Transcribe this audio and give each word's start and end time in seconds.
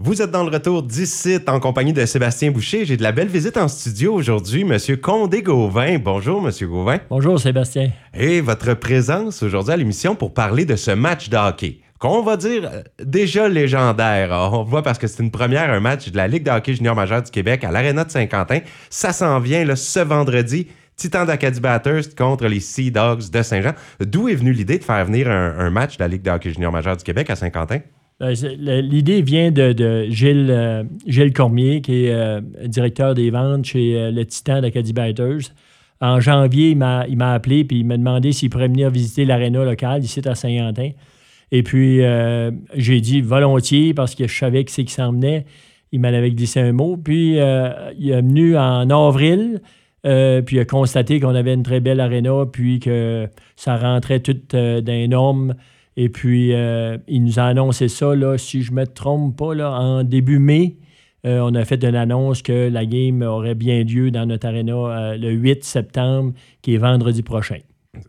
Vous 0.00 0.22
êtes 0.22 0.30
dans 0.30 0.44
le 0.44 0.50
retour 0.50 0.84
d'ici 0.84 1.40
en 1.48 1.58
compagnie 1.58 1.92
de 1.92 2.06
Sébastien 2.06 2.52
Boucher. 2.52 2.84
J'ai 2.84 2.96
de 2.96 3.02
la 3.02 3.10
belle 3.10 3.26
visite 3.26 3.56
en 3.56 3.66
studio 3.66 4.14
aujourd'hui, 4.14 4.62
Monsieur 4.62 4.96
Condé 4.96 5.42
Gauvin. 5.42 5.98
Bonjour, 5.98 6.40
Monsieur 6.40 6.68
Gauvin. 6.68 6.98
Bonjour, 7.10 7.40
Sébastien. 7.40 7.90
Et 8.14 8.40
votre 8.40 8.74
présence 8.74 9.42
aujourd'hui 9.42 9.72
à 9.72 9.76
l'émission 9.76 10.14
pour 10.14 10.34
parler 10.34 10.64
de 10.64 10.76
ce 10.76 10.92
match 10.92 11.28
de 11.30 11.36
hockey 11.36 11.80
qu'on 11.98 12.22
va 12.22 12.36
dire 12.36 12.70
euh, 12.72 12.82
déjà 13.04 13.48
légendaire. 13.48 14.30
On 14.52 14.62
voit 14.62 14.84
parce 14.84 14.98
que 14.98 15.08
c'est 15.08 15.20
une 15.20 15.32
première, 15.32 15.68
un 15.68 15.80
match 15.80 16.12
de 16.12 16.16
la 16.16 16.28
Ligue 16.28 16.44
de 16.44 16.52
hockey 16.52 16.74
junior 16.74 16.94
majeur 16.94 17.24
du 17.24 17.32
Québec 17.32 17.64
à 17.64 17.72
l'Arena 17.72 18.04
de 18.04 18.10
Saint-Quentin. 18.12 18.60
Ça 18.90 19.12
s'en 19.12 19.40
vient 19.40 19.64
là, 19.64 19.74
ce 19.74 19.98
vendredi. 19.98 20.68
Titan 20.94 21.24
d'Acadie 21.24 21.58
Batters 21.58 22.14
contre 22.16 22.46
les 22.46 22.60
Sea 22.60 22.92
Dogs 22.92 23.30
de 23.32 23.42
Saint-Jean. 23.42 23.72
D'où 23.98 24.28
est 24.28 24.36
venue 24.36 24.52
l'idée 24.52 24.78
de 24.78 24.84
faire 24.84 25.04
venir 25.04 25.28
un, 25.28 25.70
match 25.70 25.96
de 25.96 26.04
la 26.04 26.08
Ligue 26.08 26.22
de 26.22 26.30
hockey 26.30 26.52
junior 26.52 26.70
majeur 26.70 26.96
du 26.96 27.02
Québec 27.02 27.30
à 27.30 27.34
Saint-Quentin? 27.34 27.80
Ben, 28.20 28.32
l'idée 28.32 29.22
vient 29.22 29.52
de, 29.52 30.06
Gilles, 30.10 30.48
euh, 30.50 30.82
Gilles, 31.06 31.32
Cormier, 31.32 31.80
qui 31.80 32.06
est 32.06 32.12
euh, 32.12 32.40
directeur 32.64 33.14
des 33.14 33.30
ventes 33.30 33.64
chez 33.64 33.96
euh, 33.96 34.10
le 34.10 34.26
Titan 34.26 34.60
d'Acadie 34.60 34.92
Batters. 34.92 35.52
En 36.00 36.18
janvier, 36.18 36.70
il 36.70 36.76
m'a 36.76 37.32
appelé 37.32 37.60
et 37.60 37.66
il 37.70 37.86
m'a 37.86 37.96
demandé 37.96 38.32
s'il 38.32 38.50
pourrait 38.50 38.68
venir 38.68 38.90
visiter 38.90 39.24
l'aréna 39.24 39.64
locale 39.64 40.02
ici 40.02 40.20
à 40.24 40.34
Saint-Quentin. 40.34 40.90
Et 41.50 41.62
puis, 41.64 42.02
j'ai 42.74 43.00
dit 43.00 43.20
volontiers 43.20 43.94
parce 43.94 44.14
que 44.14 44.28
je 44.28 44.38
savais 44.38 44.62
que 44.62 44.70
c'est 44.70 44.84
qui 44.84 44.92
s'en 44.92 45.10
venait. 45.10 45.44
Il 45.90 46.00
m'en 46.00 46.06
avait 46.06 46.30
glissé 46.30 46.60
un 46.60 46.70
mot. 46.70 46.96
Puis, 46.96 47.32
il 47.32 48.10
est 48.10 48.20
venu 48.20 48.56
en 48.56 48.88
avril. 48.90 49.60
puis 50.04 50.56
il 50.56 50.60
a 50.60 50.64
constaté 50.64 51.18
qu'on 51.18 51.34
avait 51.34 51.54
une 51.54 51.64
très 51.64 51.80
belle 51.80 51.98
aréna, 51.98 52.46
puis 52.46 52.78
que 52.78 53.26
ça 53.56 53.76
rentrait 53.76 54.20
tout 54.20 54.36
d'un 54.52 55.08
norme 55.08 55.56
et 56.00 56.10
puis, 56.10 56.54
euh, 56.54 56.96
il 57.08 57.24
nous 57.24 57.40
a 57.40 57.42
annoncé 57.42 57.88
ça, 57.88 58.14
là, 58.14 58.38
si 58.38 58.62
je 58.62 58.70
ne 58.70 58.76
me 58.76 58.86
trompe 58.86 59.36
pas, 59.36 59.52
là, 59.52 59.72
en 59.72 60.04
début 60.04 60.38
mai. 60.38 60.76
Euh, 61.26 61.40
on 61.40 61.52
a 61.56 61.64
fait 61.64 61.82
une 61.82 61.96
annonce 61.96 62.40
que 62.40 62.68
la 62.68 62.86
game 62.86 63.20
aurait 63.22 63.56
bien 63.56 63.82
lieu 63.82 64.12
dans 64.12 64.24
notre 64.24 64.46
arena 64.46 64.74
euh, 64.74 65.16
le 65.16 65.30
8 65.30 65.64
septembre, 65.64 66.34
qui 66.62 66.76
est 66.76 66.78
vendredi 66.78 67.24
prochain. 67.24 67.58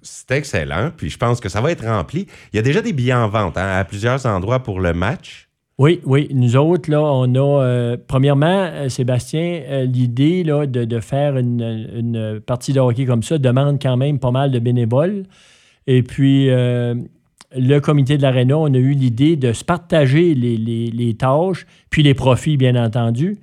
C'est 0.04 0.30
excellent. 0.30 0.92
Puis 0.96 1.10
je 1.10 1.18
pense 1.18 1.40
que 1.40 1.50
ça 1.50 1.62
va 1.62 1.72
être 1.72 1.84
rempli. 1.84 2.28
Il 2.54 2.58
y 2.58 2.60
a 2.60 2.62
déjà 2.62 2.84
des 2.84 2.94
billets 2.94 3.16
en 3.16 3.28
vente 3.28 3.58
hein, 3.58 3.80
à 3.80 3.84
plusieurs 3.86 4.24
endroits 4.28 4.60
pour 4.60 4.82
le 4.82 4.94
match. 4.94 5.50
Oui, 5.80 6.00
oui. 6.06 6.30
Nous 6.32 6.58
autres, 6.58 6.92
là, 6.92 7.02
on 7.02 7.34
a, 7.34 7.96
premièrement, 8.08 8.88
Sébastien, 8.88 9.86
l'idée 9.86 10.44
de, 10.44 10.86
de, 10.86 11.00
faire 11.00 11.38
une, 11.38 11.90
une, 11.96 12.40
partie 12.40 12.72
de 12.72 12.80
hockey 12.80 13.06
comme 13.06 13.24
ça 13.24 13.40
demande 13.40 13.82
quand 13.82 13.98
même 13.98 14.20
pas 14.20 14.30
mal 14.30 14.52
de 14.52 14.60
bénévoles. 14.60 15.24
Et 15.88 16.04
puis, 16.04 16.50
le 17.56 17.80
comité 17.80 18.18
de 18.18 18.22
l'Arena, 18.22 18.58
on 18.58 18.74
a 18.74 18.78
eu 18.78 18.92
l'idée 18.92 19.36
de 19.36 19.54
se 19.54 19.64
partager 19.64 20.34
les, 20.36 21.14
tâches, 21.16 21.66
puis 21.90 22.04
les 22.04 22.14
profits, 22.14 22.58
bien 22.58 22.76
entendu, 22.76 23.38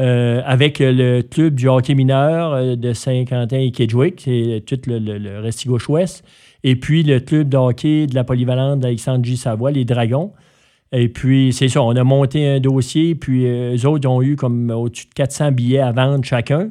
euh, 0.00 0.42
avec 0.44 0.80
le 0.80 1.22
club 1.22 1.54
du 1.54 1.68
hockey 1.68 1.94
mineur 1.94 2.52
euh, 2.52 2.74
de 2.74 2.92
Saint-Quentin 2.92 3.58
et 3.58 3.70
Kedgewick, 3.70 4.22
c'est 4.22 4.64
tout 4.66 4.80
le, 4.88 4.98
le, 4.98 5.38
Restigouche-Ouest, 5.38 6.24
et 6.64 6.74
puis 6.74 7.04
le 7.04 7.20
club 7.20 7.48
de 7.48 7.56
hockey 7.56 8.06
de 8.08 8.14
la 8.16 8.24
polyvalente 8.24 8.80
d'Alexandre 8.80 9.24
J. 9.24 9.36
Savoie, 9.36 9.70
les 9.70 9.84
Dragons. 9.84 10.32
Et 10.90 11.08
puis, 11.08 11.52
c'est 11.52 11.68
ça, 11.68 11.82
on 11.82 11.94
a 11.94 12.04
monté 12.04 12.46
un 12.46 12.60
dossier, 12.60 13.14
puis 13.14 13.46
euh, 13.46 13.76
eux 13.76 13.86
autres 13.86 14.08
ont 14.08 14.20
eu 14.20 14.34
comme 14.34 14.70
au-dessus 14.70 15.06
de 15.06 15.14
400 15.14 15.52
billets 15.52 15.80
à 15.80 15.92
vendre 15.92 16.24
chacun. 16.24 16.70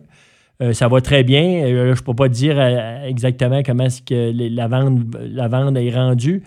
ça 0.72 0.88
va 0.88 1.02
très 1.02 1.24
bien. 1.24 1.66
je 1.68 1.90
ne 1.90 2.02
peux 2.02 2.14
pas 2.14 2.30
dire 2.30 2.60
exactement 3.06 3.64
comment 3.64 3.88
la 4.10 4.68
vente, 4.68 5.00
la 5.30 5.48
vente 5.48 5.78
est 5.78 5.92
rendue. 5.92 6.44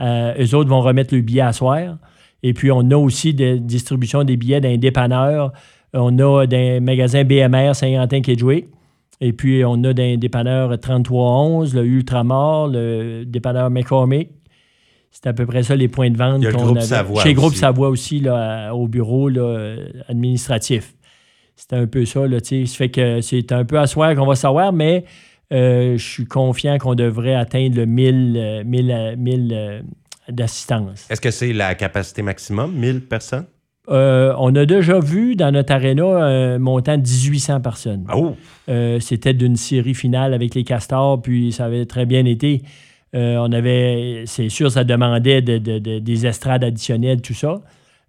Euh, 0.00 0.34
eux 0.38 0.54
autres 0.54 0.70
vont 0.70 0.80
remettre 0.80 1.14
le 1.14 1.20
billet 1.20 1.42
à 1.42 1.52
soir. 1.52 1.96
Et 2.42 2.54
puis, 2.54 2.70
on 2.70 2.90
a 2.90 2.96
aussi 2.96 3.34
des 3.34 3.58
distributions 3.58 4.24
des 4.24 4.36
billets 4.36 4.60
d'un 4.60 4.76
dépanneur. 4.76 5.52
On 5.92 6.18
a 6.18 6.46
des 6.46 6.80
magasins 6.80 7.24
BMR 7.24 7.74
Saint-Quentin 7.74 8.22
Kedgewick. 8.22 8.66
Et 9.20 9.32
puis, 9.32 9.62
on 9.64 9.84
a 9.84 9.92
des 9.92 10.16
dépanneurs 10.16 10.78
3311, 10.78 11.74
le 11.74 11.84
Ultramar, 11.84 12.68
le 12.68 13.24
dépanneur 13.24 13.68
McCormick. 13.68 14.30
C'est 15.10 15.26
à 15.26 15.32
peu 15.32 15.44
près 15.44 15.62
ça 15.62 15.76
les 15.76 15.88
points 15.88 16.10
de 16.10 16.16
vente 16.16 16.42
qu'on 16.50 16.76
a. 16.76 17.22
Chez 17.22 17.34
Groupe 17.34 17.54
Savoie 17.54 17.88
aussi, 17.88 18.20
là, 18.20 18.72
au 18.74 18.86
bureau 18.86 19.28
là, 19.28 19.74
administratif. 20.08 20.94
C'est 21.56 21.74
un 21.74 21.86
peu 21.86 22.06
ça. 22.06 22.26
Là, 22.26 22.38
ça 22.42 22.56
fait 22.66 22.88
que 22.88 23.20
c'est 23.20 23.52
un 23.52 23.64
peu 23.64 23.78
à 23.78 23.86
soir 23.86 24.14
qu'on 24.14 24.24
va 24.24 24.36
savoir, 24.36 24.72
mais 24.72 25.04
je 25.50 25.96
suis 25.96 26.26
confiant 26.26 26.78
qu'on 26.78 26.94
devrait 26.94 27.34
atteindre 27.34 27.76
le 27.76 27.86
1000, 27.86 28.62
1000, 28.64 29.14
1000 29.18 29.84
d'assistance. 30.28 31.06
Est-ce 31.10 31.20
que 31.20 31.30
c'est 31.30 31.52
la 31.52 31.74
capacité 31.74 32.22
maximum, 32.22 32.72
1000 32.74 33.02
personnes? 33.02 33.46
Euh, 33.88 34.34
on 34.38 34.54
a 34.54 34.66
déjà 34.66 35.00
vu 35.00 35.34
dans 35.34 35.50
notre 35.50 35.72
aréna 35.72 36.04
un 36.04 36.58
montant 36.58 36.96
de 36.96 37.02
1800 37.02 37.60
personnes. 37.60 38.06
Oh! 38.14 38.36
Euh, 38.68 39.00
c'était 39.00 39.34
d'une 39.34 39.56
série 39.56 39.94
finale 39.94 40.34
avec 40.34 40.54
les 40.54 40.64
castors, 40.64 41.20
puis 41.20 41.50
ça 41.50 41.64
avait 41.64 41.86
très 41.86 42.06
bien 42.06 42.24
été. 42.24 42.62
on 43.12 43.50
avait, 43.52 44.24
c'est 44.26 44.48
sûr, 44.48 44.70
ça 44.70 44.84
demandait 44.84 45.42
des 45.42 46.26
estrades 46.26 46.62
additionnelles, 46.62 47.20
tout 47.22 47.34
ça. 47.34 47.60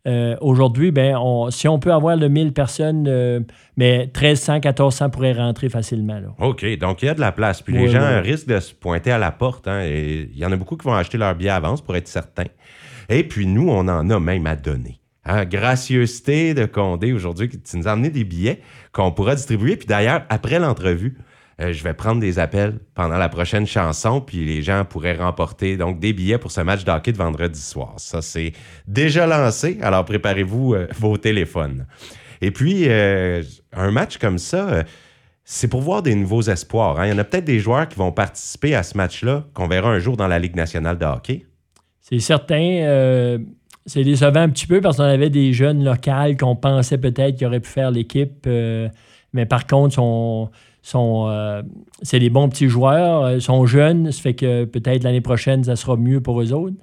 Euh, 0.07 0.35
aujourd'hui, 0.41 0.91
ben, 0.91 1.16
si 1.51 1.67
on 1.67 1.78
peut 1.78 1.94
avoir 1.94 2.16
le 2.16 2.28
1000 2.28 2.53
personnes, 2.53 3.06
euh, 3.07 3.39
mais 3.78 4.09
1300, 4.16 4.56
1400 4.56 5.09
pourraient 5.12 5.34
rentrer 5.34 5.69
facilement. 5.69 6.19
OK, 6.39 6.66
donc 6.78 7.03
il 7.03 7.06
y 7.06 7.09
a 7.09 7.13
de 7.13 7.19
la 7.19 7.31
place. 7.31 7.62
Puis 7.62 7.73
les 7.73 7.88
gens 7.88 8.22
risquent 8.22 8.47
de 8.47 8.59
se 8.59 8.73
pointer 8.73 9.12
à 9.12 9.17
la 9.17 9.31
porte. 9.31 9.67
Hein, 9.67 9.81
et 9.84 10.29
il 10.31 10.38
y 10.38 10.45
en 10.45 10.51
a 10.51 10.56
beaucoup 10.56 10.75
qui 10.75 10.85
vont 10.85 10.94
acheter 10.94 11.17
leur 11.17 11.35
billet 11.35 11.51
avance 11.51 11.81
pour 11.81 11.95
être 11.95 12.07
certains. 12.07 12.47
Et 13.09 13.23
puis 13.23 13.45
nous, 13.45 13.69
on 13.69 13.88
en 13.88 14.09
a 14.09 14.19
même 14.19 14.47
à 14.47 14.56
donner. 14.56 15.00
Hein, 15.23 15.45
gracieuseté 15.45 16.56
de 16.56 16.66
Condé 16.66 17.13
aujourd'hui 17.13 17.47
qui 17.47 17.59
nous 17.78 17.88
a 17.88 17.91
amené 17.91 18.09
des 18.09 18.23
billets 18.23 18.59
qu'on 18.91 19.12
pourra 19.12 19.35
distribuer. 19.35 19.75
Puis 19.75 19.85
d'ailleurs, 19.85 20.23
après 20.29 20.57
l'entrevue, 20.57 21.18
euh, 21.61 21.73
je 21.73 21.83
vais 21.83 21.94
prendre 21.94 22.19
des 22.19 22.39
appels 22.39 22.79
pendant 22.95 23.17
la 23.17 23.29
prochaine 23.29 23.67
chanson, 23.67 24.19
puis 24.19 24.45
les 24.45 24.61
gens 24.61 24.83
pourraient 24.85 25.16
remporter 25.16 25.77
donc 25.77 25.99
des 25.99 26.13
billets 26.13 26.38
pour 26.38 26.51
ce 26.51 26.61
match 26.61 26.83
d'hockey 26.83 27.11
de 27.11 27.17
vendredi 27.17 27.59
soir. 27.59 27.94
Ça, 27.97 28.22
c'est 28.22 28.53
déjà 28.88 29.27
lancé, 29.27 29.77
alors 29.81 30.05
préparez-vous 30.05 30.73
euh, 30.73 30.88
vos 31.00 31.17
téléphones. 31.17 31.85
Et 32.41 32.51
puis, 32.51 32.85
euh, 32.88 33.44
un 33.73 33.91
match 33.91 34.17
comme 34.17 34.39
ça, 34.39 34.83
c'est 35.44 35.67
pour 35.67 35.81
voir 35.81 36.01
des 36.01 36.16
nouveaux 36.16 36.41
espoirs. 36.41 37.00
Hein. 37.00 37.07
Il 37.07 37.09
y 37.11 37.13
en 37.13 37.19
a 37.19 37.23
peut-être 37.23 37.45
des 37.45 37.59
joueurs 37.59 37.88
qui 37.88 38.00
vont 38.00 38.11
participer 38.11 38.73
à 38.73 38.81
ce 38.81 38.97
match-là, 38.97 39.45
qu'on 39.53 39.67
verra 39.67 39.89
un 39.89 40.00
jour 40.00 40.17
dans 40.17 40.27
la 40.27 40.39
Ligue 40.39 40.55
nationale 40.55 40.97
de 40.97 41.05
hockey. 41.05 41.45
C'est 42.00 42.19
certain. 42.19 43.38
c'est 43.85 44.03
décevant 44.03 44.41
un 44.41 44.50
petit 44.50 44.66
peu 44.66 44.81
parce 44.81 44.97
qu'on 44.97 45.03
avait 45.03 45.29
des 45.29 45.53
jeunes 45.53 45.83
locaux 45.83 46.35
qu'on 46.39 46.55
pensait 46.55 46.97
peut-être 46.97 47.38
qu'ils 47.38 47.45
auraient 47.45 47.59
pu 47.59 47.69
faire 47.69 47.91
l'équipe. 47.91 48.47
mais 49.33 49.45
par 49.45 49.67
contre, 49.67 49.94
sont 49.94 50.50
sont, 50.81 51.28
euh, 51.30 51.62
c'est 52.02 52.19
des 52.19 52.30
bons 52.30 52.50
petits 52.50 52.68
joueurs, 52.68 53.30
ils 53.30 53.36
euh, 53.36 53.40
sont 53.40 53.66
jeunes, 53.66 54.12
ça 54.12 54.22
fait 54.22 54.34
que 54.34 54.66
peut-être 54.66 55.03
l'année 55.03 55.22
prochaine, 55.22 55.64
ça 55.64 55.75
sera 55.75 55.96
mieux 55.96 56.22
pour 56.22 56.42
eux 56.42 56.53
autres. 56.53 56.75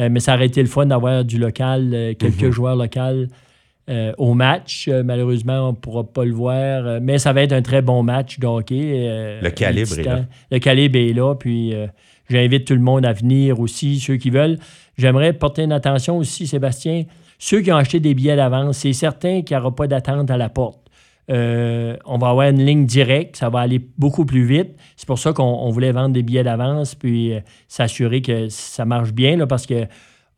Euh, 0.00 0.08
mais 0.10 0.20
ça 0.20 0.34
aurait 0.34 0.46
été 0.46 0.62
le 0.62 0.68
fun 0.68 0.86
d'avoir 0.86 1.24
du 1.24 1.38
local, 1.38 2.14
quelques 2.18 2.44
mhm. 2.44 2.50
joueurs 2.50 2.76
locaux 2.76 3.26
au 4.16 4.32
match. 4.32 4.88
malheureusement, 4.88 5.68
on 5.68 5.72
ne 5.72 5.76
pourra 5.76 6.04
pas 6.04 6.24
le 6.24 6.32
voir, 6.32 7.00
mais 7.02 7.18
ça 7.18 7.34
va 7.34 7.42
être 7.42 7.52
un 7.52 7.60
très 7.60 7.82
bon 7.82 8.02
match 8.02 8.38
de 8.38 8.46
hockey. 8.46 9.38
le 9.42 9.50
calibre 9.50 9.98
est 9.98 10.02
là. 10.02 10.24
Le 10.50 10.58
calibre 10.60 10.98
est 10.98 11.12
là, 11.12 11.34
puis 11.34 11.74
j'invite 12.30 12.66
tout 12.66 12.74
le 12.74 12.80
monde 12.80 13.04
à 13.04 13.12
venir 13.12 13.60
aussi, 13.60 14.00
ceux 14.00 14.16
qui 14.16 14.30
veulent. 14.30 14.56
J'aimerais 14.96 15.34
porter 15.34 15.64
une 15.64 15.72
attention 15.72 16.16
aussi, 16.16 16.46
Sébastien, 16.46 17.04
ceux 17.38 17.60
qui 17.60 17.70
ont 17.72 17.76
acheté 17.76 18.00
des 18.00 18.14
billets 18.14 18.36
d'avance, 18.36 18.78
c'est 18.78 18.92
certain 18.94 19.42
qu'il 19.42 19.56
n'y 19.56 19.60
aura 19.60 19.74
pas 19.74 19.88
d'attente 19.88 20.30
à 20.30 20.38
la 20.38 20.48
porte. 20.48 20.81
Euh, 21.30 21.96
on 22.04 22.18
va 22.18 22.30
avoir 22.30 22.48
une 22.48 22.64
ligne 22.64 22.84
directe, 22.84 23.36
ça 23.36 23.48
va 23.48 23.60
aller 23.60 23.80
beaucoup 23.96 24.24
plus 24.24 24.44
vite. 24.44 24.70
C'est 24.96 25.06
pour 25.06 25.18
ça 25.18 25.32
qu'on 25.32 25.70
voulait 25.70 25.92
vendre 25.92 26.12
des 26.12 26.22
billets 26.22 26.42
d'avance 26.42 26.94
puis 26.94 27.34
euh, 27.34 27.40
s'assurer 27.68 28.22
que 28.22 28.48
ça 28.48 28.84
marche 28.84 29.12
bien 29.12 29.46
parce 29.46 29.66
que 29.66 29.86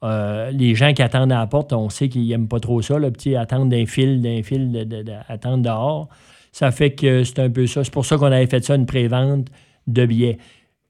euh, 0.02 0.50
les 0.50 0.74
gens 0.74 0.92
qui 0.92 1.00
attendent 1.00 1.32
à 1.32 1.38
la 1.38 1.46
porte, 1.46 1.72
on 1.72 1.88
sait 1.88 2.08
qu'ils 2.08 2.28
n'aiment 2.28 2.48
pas 2.48 2.60
trop 2.60 2.82
ça, 2.82 2.98
le 2.98 3.10
petit 3.10 3.34
attendre 3.34 3.66
d'un 3.66 3.86
fil, 3.86 4.20
d'un 4.20 4.42
fil, 4.42 4.70
d'attendre 4.72 5.62
dehors. 5.62 6.08
Ça 6.52 6.70
fait 6.70 6.90
que 6.90 7.24
c'est 7.24 7.38
un 7.38 7.50
peu 7.50 7.66
ça. 7.66 7.82
C'est 7.82 7.92
pour 7.92 8.04
ça 8.04 8.18
qu'on 8.18 8.26
avait 8.26 8.46
fait 8.46 8.62
ça, 8.62 8.74
une 8.74 8.86
pré-vente 8.86 9.48
de 9.86 10.06
billets. 10.06 10.38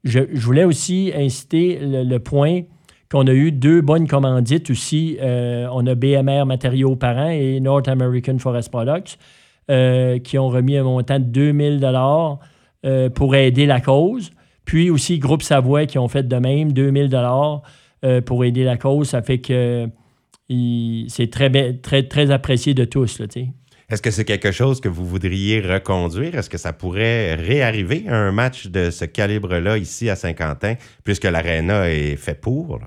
Je, 0.02 0.20
voulais 0.34 0.64
aussi 0.64 1.12
inciter 1.16 1.78
le, 1.80 2.18
point 2.18 2.62
qu'on 3.10 3.26
a 3.26 3.32
eu 3.32 3.52
deux 3.52 3.80
bonnes 3.80 4.06
commandites 4.06 4.68
aussi. 4.68 5.16
on 5.22 5.86
a 5.86 5.94
BMR 5.94 6.44
Matériaux 6.44 6.96
Parents 6.96 7.30
et 7.30 7.60
North 7.60 7.88
American 7.88 8.38
Forest 8.38 8.70
Products. 8.70 9.16
Euh, 9.70 10.18
qui 10.18 10.36
ont 10.36 10.50
remis 10.50 10.76
un 10.76 10.82
montant 10.82 11.18
de 11.18 11.24
2000 11.24 11.80
dollars 11.80 12.38
euh, 12.84 13.08
pour 13.08 13.34
aider 13.34 13.64
la 13.64 13.80
cause. 13.80 14.30
Puis 14.66 14.90
aussi 14.90 15.18
Groupe 15.18 15.42
Savoie 15.42 15.86
qui 15.86 15.98
ont 15.98 16.06
fait 16.08 16.28
de 16.28 16.36
même 16.36 16.74
2000 16.74 17.08
dollars 17.08 17.62
euh, 18.04 18.20
pour 18.20 18.44
aider 18.44 18.62
la 18.62 18.76
cause. 18.76 19.08
Ça 19.08 19.22
fait 19.22 19.38
que 19.38 19.88
c'est 21.08 21.30
très, 21.30 21.72
très, 21.78 22.02
très 22.02 22.30
apprécié 22.30 22.74
de 22.74 22.84
tous. 22.84 23.22
Est-ce 23.88 24.02
que 24.02 24.10
c'est 24.10 24.26
quelque 24.26 24.52
chose 24.52 24.82
que 24.82 24.88
vous 24.90 25.06
voudriez 25.06 25.62
reconduire? 25.62 26.34
Est-ce 26.34 26.50
que 26.50 26.58
ça 26.58 26.74
pourrait 26.74 27.34
réarriver 27.34 28.04
un 28.08 28.32
match 28.32 28.66
de 28.66 28.90
ce 28.90 29.06
calibre-là 29.06 29.78
ici 29.78 30.10
à 30.10 30.16
Saint-Quentin, 30.16 30.74
puisque 31.04 31.24
l'Arena 31.24 31.90
est 31.90 32.16
fait 32.16 32.38
pour? 32.38 32.80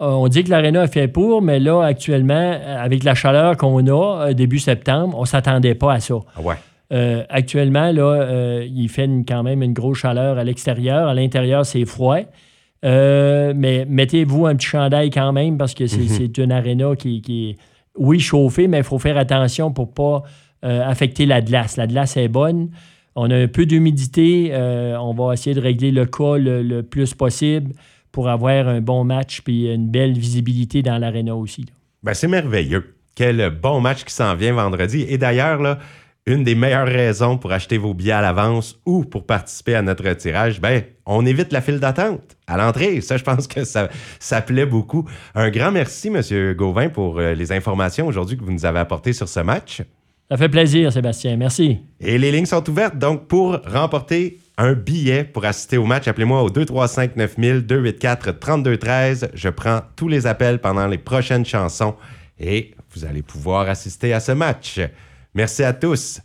On 0.00 0.28
dit 0.28 0.44
que 0.44 0.50
l'aréna 0.50 0.82
a 0.82 0.86
fait 0.86 1.08
pour, 1.08 1.40
mais 1.42 1.60
là, 1.60 1.82
actuellement, 1.82 2.58
avec 2.78 3.04
la 3.04 3.14
chaleur 3.14 3.56
qu'on 3.56 3.86
a 3.86 4.34
début 4.34 4.58
septembre, 4.58 5.16
on 5.16 5.22
ne 5.22 5.26
s'attendait 5.26 5.74
pas 5.74 5.94
à 5.94 6.00
ça. 6.00 6.16
Ah 6.36 6.40
ouais. 6.40 7.26
actuellement, 7.30 7.92
là, 7.92 8.62
il 8.64 8.88
fait 8.88 9.08
quand 9.26 9.42
même 9.42 9.62
une 9.62 9.72
grosse 9.72 9.98
chaleur 9.98 10.38
à 10.38 10.44
l'extérieur. 10.44 11.08
À 11.08 11.14
l'intérieur, 11.14 11.64
c'est 11.64 11.84
froid. 11.84 12.18
mais 12.82 13.86
mettez-vous 13.88 14.46
un 14.46 14.56
petit 14.56 14.66
chandail 14.66 15.10
quand 15.10 15.32
même 15.32 15.56
parce 15.58 15.74
que 15.74 15.86
c'est 15.86 16.38
une 16.38 16.52
aréna 16.52 16.96
qui, 16.96 17.22
qui, 17.22 17.50
est, 17.50 17.56
oui, 17.96 18.18
chauffée, 18.20 18.66
mais 18.66 18.78
il 18.78 18.84
faut 18.84 18.98
faire 18.98 19.16
attention 19.16 19.72
pour 19.72 19.86
ne 19.86 19.92
pas 19.92 20.22
affecter 20.62 21.24
la 21.24 21.40
glace. 21.40 21.76
La 21.76 21.86
glace 21.86 22.16
est 22.16 22.28
bonne. 22.28 22.70
On 23.16 23.30
a 23.30 23.36
un 23.36 23.48
peu 23.48 23.66
d'humidité. 23.66 24.50
Euh, 24.52 24.96
on 24.98 25.14
va 25.14 25.34
essayer 25.34 25.54
de 25.54 25.60
régler 25.60 25.90
le 25.90 26.06
cas 26.06 26.36
le, 26.36 26.82
plus 26.82 27.14
possible 27.14 27.72
pour 28.14 28.28
avoir 28.28 28.68
un 28.68 28.80
bon 28.80 29.02
match 29.02 29.40
puis 29.42 29.66
une 29.66 29.90
belle 29.90 30.16
visibilité 30.16 30.82
dans 30.82 30.98
l'aréna 30.98 31.34
aussi. 31.34 31.66
Ben, 32.04 32.14
c'est 32.14 32.28
merveilleux. 32.28 32.94
Quel 33.16 33.50
bon 33.50 33.80
match 33.80 34.04
qui 34.04 34.14
s'en 34.14 34.36
vient 34.36 34.52
vendredi. 34.52 35.04
Et 35.08 35.18
d'ailleurs, 35.18 35.60
là, 35.60 35.80
une 36.26 36.44
des 36.44 36.54
meilleures 36.54 36.86
raisons 36.86 37.36
pour 37.36 37.50
acheter 37.50 37.76
vos 37.76 37.92
billets 37.92 38.12
à 38.12 38.22
l'avance 38.22 38.78
ou 38.86 39.04
pour 39.04 39.26
participer 39.26 39.74
à 39.74 39.82
notre 39.82 40.08
tirage, 40.14 40.60
ben, 40.60 40.84
on 41.06 41.26
évite 41.26 41.52
la 41.52 41.60
file 41.60 41.80
d'attente 41.80 42.36
à 42.46 42.56
l'entrée. 42.56 43.00
Ça, 43.00 43.16
je 43.16 43.24
pense 43.24 43.48
que 43.48 43.64
ça, 43.64 43.88
ça 44.20 44.40
plaît 44.40 44.64
beaucoup. 44.64 45.08
Un 45.34 45.50
grand 45.50 45.72
merci, 45.72 46.08
M. 46.08 46.54
Gauvin, 46.54 46.90
pour 46.90 47.18
euh, 47.18 47.34
les 47.34 47.50
informations 47.50 48.06
aujourd'hui 48.06 48.38
que 48.38 48.44
vous 48.44 48.52
nous 48.52 48.64
avez 48.64 48.78
apportées 48.78 49.12
sur 49.12 49.28
ce 49.28 49.40
match. 49.40 49.82
Ça 50.30 50.36
fait 50.36 50.48
plaisir, 50.48 50.92
Sébastien. 50.92 51.36
Merci. 51.36 51.80
Et 51.98 52.16
les 52.16 52.30
lignes 52.30 52.46
sont 52.46 52.70
ouvertes. 52.70 52.96
Donc, 52.96 53.26
pour 53.26 53.58
remporter 53.66 54.38
un 54.56 54.74
billet 54.74 55.24
pour 55.24 55.44
assister 55.44 55.78
au 55.78 55.84
match, 55.84 56.06
appelez-moi 56.06 56.42
au 56.42 56.50
235 56.50 57.16
9000 57.16 57.66
284 57.66 58.38
3213. 58.38 59.30
Je 59.34 59.48
prends 59.48 59.80
tous 59.96 60.08
les 60.08 60.26
appels 60.26 60.60
pendant 60.60 60.86
les 60.86 60.98
prochaines 60.98 61.44
chansons 61.44 61.96
et 62.38 62.74
vous 62.94 63.04
allez 63.04 63.22
pouvoir 63.22 63.68
assister 63.68 64.12
à 64.12 64.20
ce 64.20 64.32
match. 64.32 64.80
Merci 65.34 65.64
à 65.64 65.72
tous. 65.72 66.20